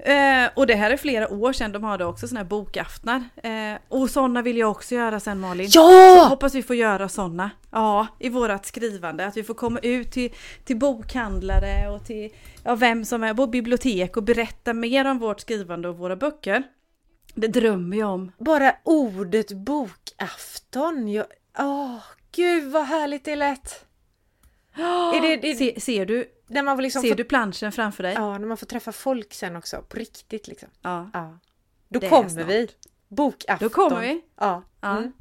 [0.06, 3.24] Eh, och det här är flera år sedan, de hade också såna här bokaftnar.
[3.44, 5.70] Eh, och sådana vill jag också göra sen Malin.
[5.72, 6.28] Ja!
[6.30, 7.52] Hoppas vi får göra sådana.
[7.72, 9.26] Ja, i vårat skrivande.
[9.26, 12.30] Att vi får komma ut till, till bokhandlare och till
[12.63, 16.63] ja, vem som är på bibliotek och berätta mer om vårt skrivande och våra böcker.
[17.36, 18.32] Det drömmer jag om.
[18.38, 21.08] Bara ordet bokafton.
[21.08, 21.26] Jag,
[21.58, 22.00] åh,
[22.32, 23.86] gud vad härligt det lät.
[24.76, 28.13] Är det, det, Se, ser du, när man liksom ser får, du planschen framför dig?
[28.13, 30.70] Ja, när man får träffa folk sen också, på riktigt liksom.
[30.82, 31.10] Ja.
[31.13, 31.39] Ja.
[31.89, 32.68] Då Det är kommer vi.
[33.08, 33.68] Bokafton.
[33.68, 34.22] Då kommer vi.
[34.39, 34.63] Ja.
[34.82, 34.98] Ja.
[34.98, 35.13] Mm.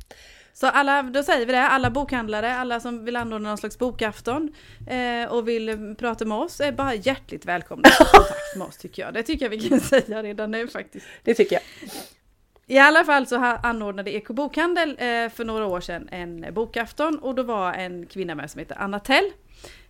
[0.55, 4.55] Så alla, då säger vi det, alla bokhandlare, alla som vill anordna någon slags bokafton
[4.89, 9.03] eh, och vill prata med oss är bara hjärtligt välkomna i kontakt med oss tycker
[9.03, 9.15] jag.
[9.15, 11.07] Det tycker jag vi kan säga redan nu faktiskt.
[11.23, 11.91] Det tycker jag.
[12.67, 17.35] I alla fall så anordnade Eko Bokhandel eh, för några år sedan en bokafton och
[17.35, 19.33] då var en kvinna med som heter Anna Tell.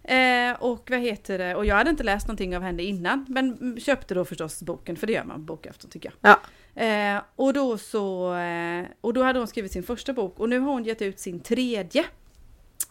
[0.05, 3.77] Eh, och vad heter det, och jag hade inte läst någonting av henne innan men
[3.81, 6.31] köpte då förstås boken för det gör man på bokafton tycker jag.
[6.31, 6.41] Ja.
[6.83, 10.59] Eh, och då så, eh, och då hade hon skrivit sin första bok och nu
[10.59, 12.05] har hon gett ut sin tredje.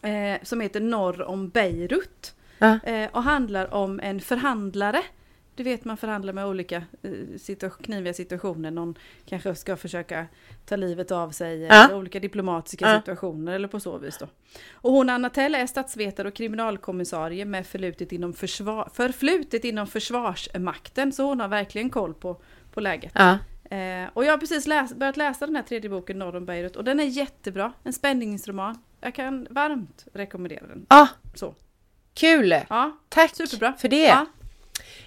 [0.01, 2.35] Eh, som heter Norr om Beirut.
[2.57, 2.79] Ja.
[2.83, 5.03] Eh, och handlar om en förhandlare.
[5.55, 8.71] Du vet man förhandlar med olika eh, situa- kniviga situationer.
[8.71, 10.27] Någon kanske ska försöka
[10.65, 11.59] ta livet av sig.
[11.61, 11.85] Ja.
[11.85, 12.99] Eller olika diplomatiska Ja.
[12.99, 14.27] situationer eller på så vis då.
[14.73, 21.11] Och hon Anna Tell är statsvetare och kriminalkommissarie med förflutet inom, försvar, förflutet inom försvarsmakten.
[21.11, 22.41] Så hon har verkligen koll på,
[22.73, 23.11] på läget.
[23.15, 23.37] Ja.
[23.77, 26.75] Eh, och jag har precis läs, börjat läsa den här tredje boken Norr om Beirut
[26.75, 27.73] och den är jättebra.
[27.83, 28.77] En spänningsroman.
[29.01, 30.85] Jag kan varmt rekommendera den.
[30.89, 31.55] Ah, Så.
[32.13, 32.55] kul!
[32.69, 33.73] Ja, Tack superbra.
[33.73, 34.25] för det.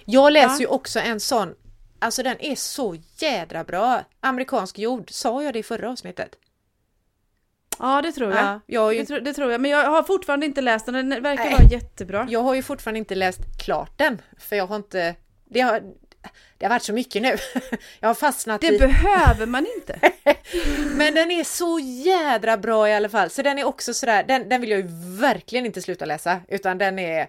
[0.05, 0.21] Ja.
[0.23, 0.59] Jag läser Ja.
[0.59, 1.55] ju också en sån,
[1.99, 4.03] alltså den är så jädra bra.
[4.19, 6.35] Amerikansk jord, sa jag det i förra avsnittet?
[7.79, 8.43] ja, det tror jag.
[8.45, 10.85] Ja, jag, har Det, ju, tro, det tror jag, men jag har fortfarande inte läst
[10.85, 10.93] den.
[11.09, 11.53] Den verkar Nej.
[11.53, 12.27] vara jättebra.
[12.29, 15.15] jag har ju fortfarande inte läst klart den, för jag har inte...
[15.45, 15.81] Det har,
[16.57, 17.37] det har varit så mycket nu.
[17.99, 18.79] Jag har fastnat Det i...
[18.79, 19.99] behöver man inte.
[20.95, 24.49] Men den är så jädra bra i alla fall, så den är också sådär, den,
[24.49, 24.87] den vill jag ju
[25.19, 27.27] verkligen inte sluta läsa, utan den är...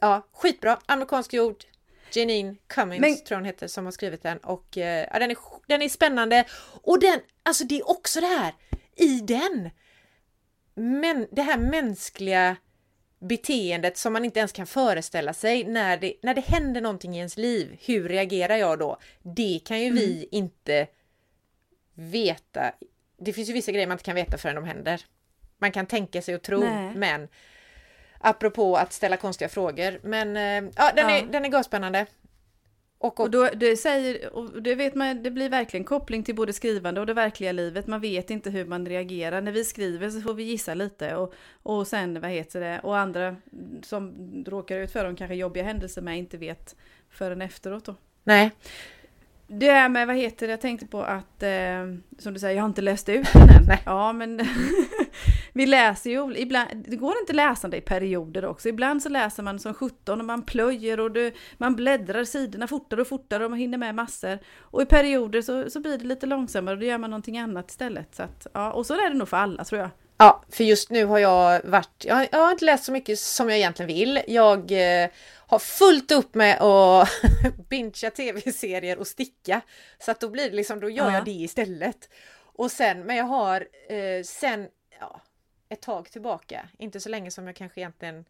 [0.00, 0.78] Ja, skitbra.
[0.86, 1.64] Amerikansk jord,
[2.12, 5.36] Janine Cummings Men- tror hon heter som har skrivit den och eh, ja, den, är,
[5.66, 6.44] den är spännande
[6.82, 8.54] och den, alltså det är också det här
[8.96, 9.70] i den.
[10.74, 12.56] Men det här mänskliga
[13.18, 17.18] beteendet som man inte ens kan föreställa sig när det, när det händer någonting i
[17.18, 17.76] ens liv.
[17.80, 18.98] Hur reagerar jag då?
[19.22, 20.86] Det kan ju vi inte
[21.94, 22.72] veta.
[23.18, 25.04] Det finns ju vissa grejer man inte kan veta förrän de händer.
[25.58, 26.94] Man kan tänka sig och tro, Nej.
[26.94, 27.28] men
[28.28, 29.98] apropå att ställa konstiga frågor.
[30.02, 31.24] Men eh, ja, den är, Ja.
[31.32, 32.06] den är görspännande.
[32.98, 36.34] Och, och, Och då, det säger, och det vet man, det blir verkligen koppling till
[36.34, 37.86] både skrivande och det verkliga livet.
[37.86, 39.40] Man vet inte hur man reagerar.
[39.40, 42.98] När vi skriver så får vi gissa lite och, och sen, vad heter det, och
[42.98, 43.36] andra
[43.82, 44.14] som
[44.46, 46.76] råkar ut för de kanske jobbiga händelser med inte vet
[47.10, 47.94] förrän efteråt då.
[48.24, 48.50] nej,
[49.46, 51.84] Det här med, vad heter det, jag tänkte på att, eh,
[52.18, 53.64] som du säger, jag har inte läst ut den än.
[53.68, 53.82] Nej.
[53.86, 54.40] Ja, men
[55.56, 58.68] vi läser ju, ibland, det går inte läsande i perioder också.
[58.68, 63.00] Ibland så läser man som 17 och man plöjer och det, man bläddrar sidorna fortare
[63.00, 64.38] och fortare och man hinner med massor.
[64.60, 67.70] Och i perioder så, så blir det lite långsammare och då gör man någonting annat
[67.70, 68.14] istället.
[68.14, 69.90] Så att, ja, och så är det nog för alla tror jag.
[70.18, 73.18] Ja, för just nu har jag varit, jag, har- jag har inte läst så mycket
[73.18, 74.20] som jag egentligen vill.
[74.28, 75.08] Jag eh,
[75.46, 77.08] har fullt upp med att
[77.68, 79.60] bingea tv-serier och sticka.
[79.98, 81.12] Så att då blir det liksom, då gör Ja.
[81.14, 82.08] jag det istället.
[82.56, 84.66] Och sen, men jag har eh, sen,
[85.00, 85.20] ja,
[85.68, 88.24] ett tag tillbaka, inte så länge som jag kanske egentligen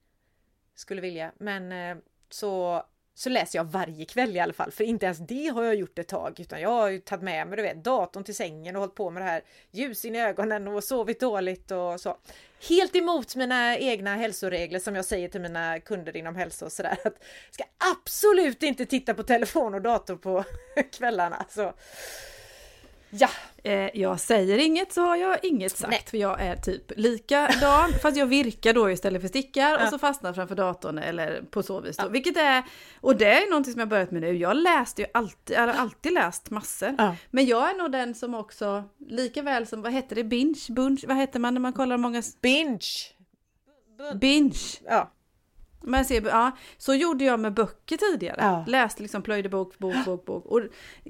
[0.75, 1.96] skulle vilja, men eh,
[2.31, 2.83] så
[3.18, 5.99] så läser jag varje kväll i alla fall, för inte ens det har jag gjort
[5.99, 8.81] ett tag, utan jag har ju tagit med mig du vet, datorn till sängen och
[8.81, 12.16] hållit på med det här ljus in i ögonen och sovit dåligt och så.
[12.68, 16.99] Helt emot mina egna hälsoregler som jag säger till mina kunder inom hälsa och sådär,
[17.05, 20.44] att ska absolut inte titta på telefon och dator på
[20.92, 21.46] kvällarna.
[21.49, 21.72] Så
[23.20, 23.29] ja,
[23.66, 26.02] Eh, jag säger inget så har jag inget sagt Nej.
[26.07, 29.85] för jag är typ likadan fast jag virkar då istället för stickar Ja.
[29.85, 32.09] och så fastnar framför datorn eller på så vis då.
[32.09, 32.62] Vilket är,
[33.00, 34.33] och det är någonting som jag börjat med nu.
[34.33, 36.94] Jag läste ju alltid, har alltid läst massor.
[36.98, 37.16] Ja.
[37.31, 41.05] Men jag är nog den som också, lika väl som, vad heter det, binge, bunch,
[41.09, 42.88] vad heter man när man kollar många, binge.
[44.20, 44.61] binge.
[44.85, 45.12] Ja,
[45.82, 48.36] Man ser, ja, så gjorde jag med böcker tidigare.
[48.40, 48.64] Ja.
[48.66, 50.46] Läste liksom, plöjde bok, bok, bok, bok.
[50.46, 50.60] Och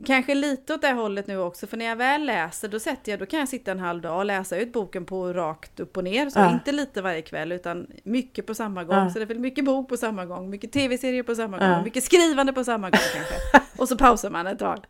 [0.07, 3.19] kanske lite åt det hållet nu också, för när jag väl läser då sätter jag,
[3.19, 6.05] då kan jag sitta en halv dag och läsa ut boken på rakt upp och
[6.05, 6.31] ner.
[6.31, 6.53] Så Ja.
[6.53, 8.97] inte lite varje kväll utan mycket på samma gång.
[8.97, 9.11] Ja.
[9.11, 12.05] Så det är väl mycket bok på samma gång, mycket tv-serier på samma gång, mycket
[12.05, 13.35] skrivande på samma gång kanske.
[13.83, 14.85] Och så pausar man ett tag.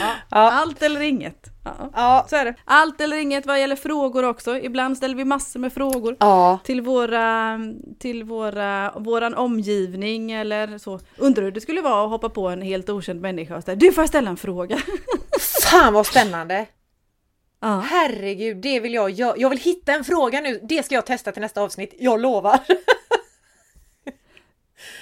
[0.00, 0.14] Ja.
[0.28, 1.46] Allt eller inget.
[1.64, 1.90] Ja.
[1.94, 2.26] Ja.
[2.30, 2.54] Så är det.
[2.64, 4.58] Allt eller inget vad gäller frågor också.
[4.58, 6.58] Ibland ställer vi massor med frågor Ja.
[6.64, 7.58] till våra,
[7.98, 11.00] till våra, våran omgivning eller så.
[11.16, 13.92] Undrar hur det skulle vara att hoppa på en helt okänd människa och säga du
[13.92, 14.78] får jag ställa en fråga.
[15.70, 16.66] Fan vad spännande!
[17.60, 17.80] Ja.
[17.90, 19.34] Herregud, det vill jag göra.
[19.36, 20.60] Jag vill hitta en fråga nu.
[20.62, 21.94] Det ska jag testa till nästa avsnitt.
[21.98, 22.58] Jag lovar.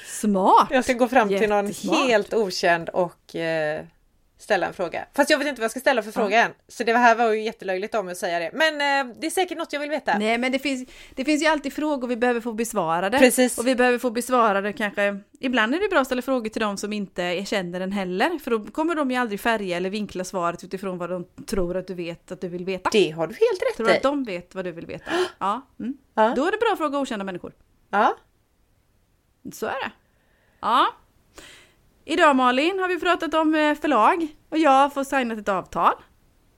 [0.06, 0.68] Smart!
[0.70, 1.72] Jag ska gå fram till någon
[2.06, 3.84] helt okänd och eh,
[4.42, 5.06] ställa en fråga.
[5.14, 6.52] Fast jag vet inte vad jag ska ställa för fråga än.
[6.68, 8.50] Så det här var ju jättelöjligt om att säga det.
[8.52, 8.74] Men
[9.08, 10.18] eh, det är säkert något jag vill veta.
[10.18, 13.18] Nej men det finns, det finns ju alltid frågor vi behöver få besvarade.
[13.18, 13.58] Precis.
[13.58, 16.76] Och vi behöver få besvarade kanske, ibland är det bra att ställa frågor till de
[16.76, 18.38] som inte känner den heller.
[18.38, 21.86] För då kommer de ju aldrig färga eller vinkla svaret utifrån vad de tror att
[21.86, 22.90] du vet att du vill veta.
[22.92, 23.96] Det har du helt Tror rätt i.
[23.96, 25.10] att de vet vad du vill veta?
[25.38, 25.66] Ja.
[25.80, 25.96] Mm.
[26.14, 26.32] Ja.
[26.36, 27.52] Då är det bra att fråga okända människor.
[27.90, 28.16] Ja.
[29.52, 29.90] Så är det.
[30.60, 30.86] Ja.
[32.10, 35.92] Idag Malin har vi pratat om eh, förlag och jag fått signat ett avtal.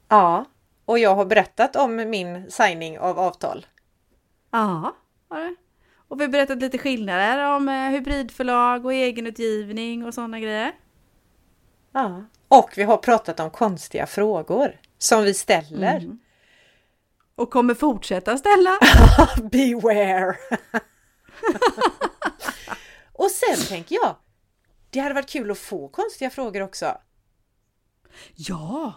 [0.09, 0.45] ja.
[0.85, 3.67] Och jag har berättat om min signing av avtal.
[4.51, 4.97] Ja,
[5.29, 5.55] har det.
[6.09, 10.73] Och vi har berättat lite skillnader om eh, hybridförlag och egenutgivning och sådana grejer.
[11.93, 12.25] Ja.
[12.49, 15.97] Och vi har pratat om konstiga frågor som vi ställer.
[15.97, 16.19] Mm.
[17.35, 18.79] Och kommer fortsätta ställa.
[19.51, 20.37] Beware!
[23.13, 24.17] och sen tänker jag,
[24.93, 26.99] det hade varit kul att få konstiga frågor också.
[28.35, 28.93] Ja!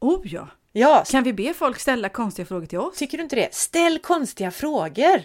[0.00, 0.48] Oh ja!
[0.72, 2.98] Ja, Kan vi be folk ställa konstiga frågor till oss?
[2.98, 3.54] tycker du inte det?
[3.54, 5.22] Ställ konstiga frågor!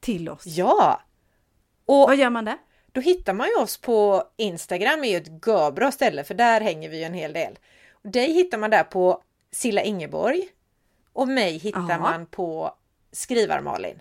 [0.00, 0.42] Till oss.
[0.46, 1.00] Ja!
[1.86, 2.58] Och Vad gör man där?
[2.92, 6.88] då hittar man ju oss på Instagram, är ju ett görbra ställe för där hänger
[6.88, 7.58] vi ju en hel del.
[7.92, 9.22] Och dig hittar man där på
[9.52, 10.48] Silla Ingeborg
[11.12, 11.98] och mig hittar Ja.
[11.98, 12.74] man på
[13.12, 14.00] Skrivar-Malin.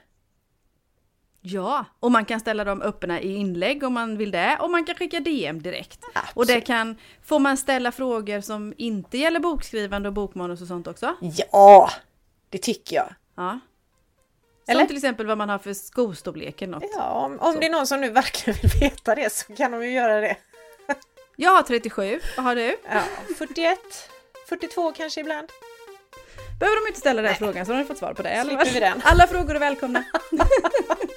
[1.41, 4.86] Ja, och man kan ställa dem öppna i inlägg om man vill det och man
[4.86, 5.99] kan skicka DM direkt.
[6.04, 6.65] Och det Absolut.
[6.65, 11.15] kan, får man ställa frågor som inte gäller bokskrivande och bokmanus och sånt också?
[11.21, 11.89] Ja,
[12.49, 13.13] det tycker jag.
[13.36, 13.60] Ja.
[14.65, 14.86] Som Eller?
[14.86, 16.91] till exempel vad man har för skostorlek eller något.
[16.95, 19.84] Ja, om, om det är någon som nu verkligen vill veta det så kan de
[19.86, 20.38] ju göra det.
[21.36, 22.78] Jag har 37, vad har du?
[22.91, 23.04] Ja,
[23.38, 23.80] 41,
[24.49, 25.47] 42 kanske ibland.
[26.60, 28.41] Behöver de inte ställa den frågan så har de fått svar på det.
[28.41, 29.02] alla.
[29.04, 30.04] Alla frågor är välkomna.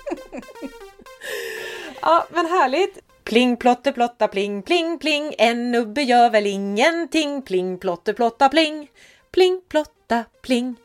[2.03, 2.99] Ja, men härligt!
[3.25, 5.35] Pling plotte plotta pling pling pling.
[5.39, 7.43] En nubbe gör väl ingenting.
[7.43, 8.91] Pling plotte plotta pling.
[9.33, 10.77] Pling plotta pling.